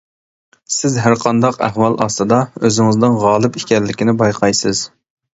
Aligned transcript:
سىز 0.75 0.93
ھەرقانداق 1.01 1.59
ئەھۋال 1.67 1.97
ئاستىدا 2.05 2.39
ئۆزىڭىزنىڭ 2.69 3.17
غالىب 3.25 3.59
ئىكەنلىكىنى 3.61 4.17
بايقايسىز. 4.23 4.83